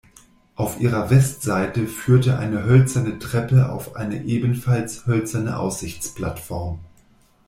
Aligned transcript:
Auf 0.55 0.79
ihrer 0.79 1.11
Westseite 1.11 1.85
führte 1.85 2.39
eine 2.39 2.63
hölzerne 2.63 3.19
Treppe 3.19 3.69
auf 3.71 3.95
eine 3.95 4.23
ebenfalls 4.23 5.05
hölzerne 5.05 5.59
Aussichtsplattform. 5.59 6.79